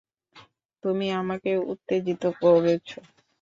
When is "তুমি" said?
0.83-1.05